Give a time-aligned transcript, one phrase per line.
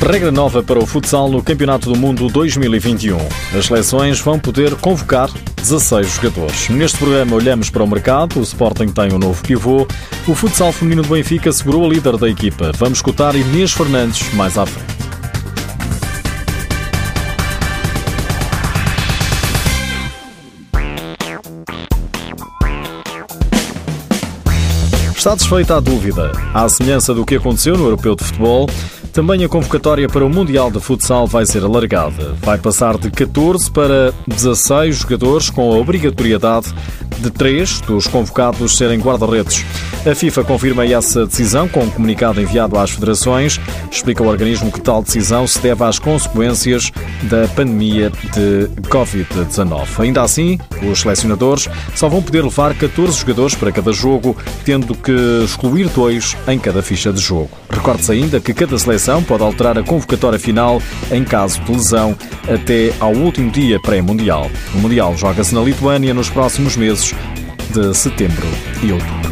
[0.00, 3.18] Regra nova para o futsal no Campeonato do Mundo 2021.
[3.56, 6.68] As seleções vão poder convocar 16 jogadores.
[6.70, 9.86] Neste programa olhamos para o mercado, o Sporting tem um novo pivô,
[10.26, 12.72] o futsal feminino do Benfica segurou a líder da equipa.
[12.76, 15.00] Vamos escutar Inês Fernandes mais à frente.
[25.14, 26.32] Está desfeita a dúvida.
[26.54, 28.66] À semelhança do que aconteceu no Europeu de Futebol,
[29.12, 32.34] também a convocatória para o Mundial de Futsal vai ser alargada.
[32.42, 36.74] Vai passar de 14 para 16 jogadores com a obrigatoriedade
[37.20, 39.64] de três dos convocados serem guarda-redes.
[40.06, 43.60] A FIFA confirma essa decisão com um comunicado enviado às federações.
[43.90, 46.90] Explica o organismo que tal decisão se deve às consequências
[47.24, 50.00] da pandemia de Covid-19.
[50.00, 50.58] Ainda assim,
[50.90, 54.34] os selecionadores só vão poder levar 14 jogadores para cada jogo,
[54.64, 55.12] tendo que
[55.44, 57.50] excluir dois em cada ficha de jogo.
[57.68, 60.80] Recorde-se ainda que cada seleção pode alterar a convocatória final
[61.12, 62.16] em caso de lesão
[62.48, 64.50] até ao último dia pré-mundial.
[64.74, 67.09] O Mundial joga-se na Lituânia nos próximos meses
[67.72, 68.46] de setembro
[68.82, 69.30] e outubro.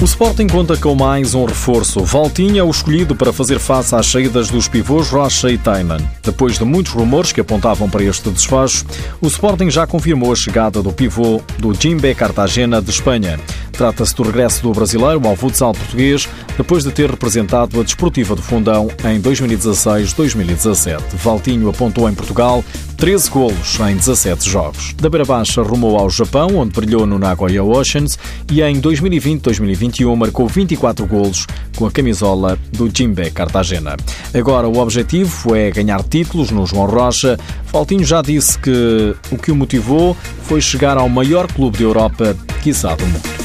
[0.00, 2.02] O Sporting conta com mais um reforço.
[2.02, 6.00] Valtinha é o escolhido para fazer face às saídas dos pivôs Rocha e Taiman.
[6.22, 8.86] Depois de muitos rumores que apontavam para este desfecho,
[9.20, 13.38] o Sporting já confirmou a chegada do pivô do Jimbe Cartagena de Espanha.
[13.80, 18.42] Trata-se do regresso do brasileiro ao futsal português depois de ter representado a Desportiva do
[18.42, 21.00] Fundão em 2016-2017.
[21.14, 22.62] Valtinho apontou em Portugal
[22.98, 24.92] 13 golos em 17 jogos.
[25.00, 28.18] Da Beira Baixa rumou ao Japão, onde brilhou no Nagoya Oceans
[28.52, 33.96] e em 2020-2021 marcou 24 golos com a camisola do Jimbe Cartagena.
[34.34, 37.38] Agora o objetivo é ganhar títulos no João Rocha.
[37.72, 42.36] Valtinho já disse que o que o motivou foi chegar ao maior clube da Europa,
[42.62, 43.39] quiçá do mundo.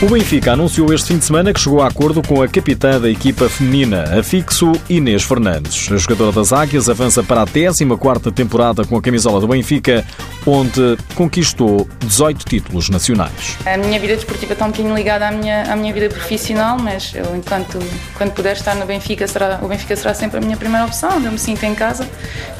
[0.00, 3.10] O Benfica anunciou este fim de semana que chegou a acordo com a capitã da
[3.10, 5.90] equipa feminina, a fixo Inês Fernandes.
[5.90, 10.06] A jogadora das Águias avança para a 14ª temporada com a camisola do Benfica,
[10.46, 13.58] onde conquistou 18 títulos nacionais.
[13.66, 17.12] A minha vida desportiva está um bocadinho ligada à minha, à minha vida profissional, mas
[17.12, 17.80] eu, enquanto
[18.16, 21.26] quando puder estar no Benfica, será, o Benfica será sempre a minha primeira opção, onde
[21.26, 22.08] eu me sinto em casa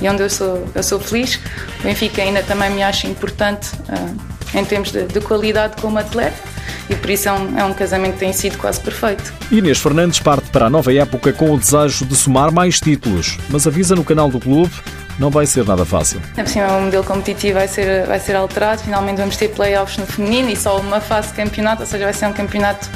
[0.03, 1.39] e onde eu sou, eu sou feliz.
[1.79, 6.48] O Benfica ainda também me acha importante uh, em termos de, de qualidade como atleta
[6.91, 9.33] e por isso é um, é um casamento que tem sido quase perfeito.
[9.51, 13.67] Inês Fernandes parte para a nova época com o desejo de somar mais títulos, mas
[13.67, 14.73] avisa no canal do clube
[15.19, 16.21] não vai ser nada fácil.
[16.37, 18.83] É por cima, o modelo competitivo vai ser, vai ser alterado.
[18.83, 22.13] Finalmente vamos ter playoffs no feminino e só uma fase de campeonato, ou seja, vai
[22.13, 22.89] ser um campeonato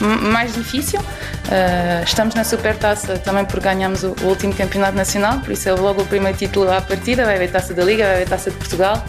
[0.00, 1.00] mais difícil.
[1.00, 5.72] Uh, estamos na Supertaça também por ganhamos o, o, último campeonato nacional, por isso é
[5.72, 7.24] logo o primeiro título à partida.
[7.24, 9.04] Vai haver Taça da Liga, vai haver Taça de Portugal.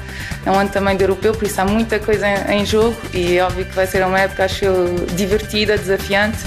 [0.46, 3.38] É um ano também de europeu, por isso há muita coisa em, em jogo e
[3.38, 4.66] é óbvio que vai ser uma época, acho
[5.16, 6.38] divertida, desafiante.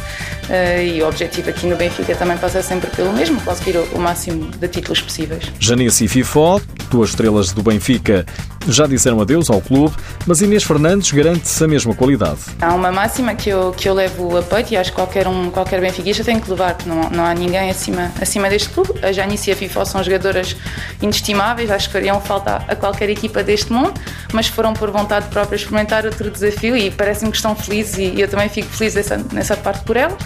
[0.51, 4.01] Uh, e o objetivo aqui no Benfica também passa sempre pelo mesmo, conseguir o, o
[4.01, 5.45] máximo de títulos possíveis.
[5.61, 8.27] Janice e Fifó, duas estrelas do Benfica,
[8.67, 9.95] já disseram adeus ao clube,
[10.27, 12.41] mas Inês Fernandes garante-se a mesma qualidade.
[12.61, 15.51] Há uma máxima que eu, que eu levo a peito e acho que qualquer, um,
[15.51, 18.95] qualquer benfiquista tem que levar, porque não, não há ninguém acima, acima deste clube.
[19.03, 20.57] A Janice e a Fifó são jogadoras
[21.01, 23.95] inestimáveis, acho que fariam falta a qualquer equipa deste mundo,
[24.33, 28.29] mas foram por vontade própria experimentar outro desafio e parece-me que estão felizes e eu
[28.29, 30.19] também fico feliz nessa, nessa parte por elas.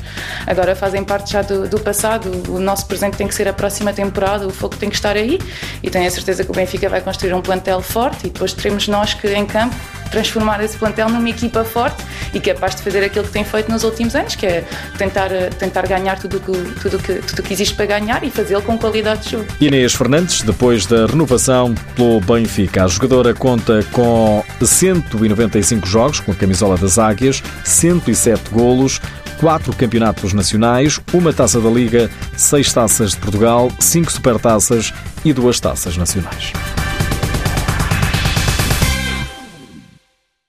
[0.47, 3.93] Agora fazem parte já do, do, passado, o nosso presente tem que ser a próxima
[3.93, 5.39] temporada, o foco tem que estar aí
[5.83, 8.89] e tenho a certeza que o Benfica vai construir um plantel forte e depois teremos
[8.89, 9.75] nós que em campo
[10.11, 12.03] transformar esse plantel numa equipa forte
[12.33, 14.65] e capaz de fazer aquilo que tem feito nos últimos anos, que é
[14.97, 18.79] tentar, tentar ganhar tudo que, tudo que, tudo que existe para ganhar e fazê-lo com
[18.79, 19.47] qualidade de jogo.
[19.61, 26.35] Inês Fernandes, depois da renovação pelo Benfica, a jogadora conta com 195 jogos com a
[26.35, 29.01] camisola das Águias, 107 golos,
[29.41, 34.93] quatro campeonatos nacionais, uma taça da Liga, seis taças de Portugal, cinco supertaças
[35.25, 36.53] e duas taças nacionais.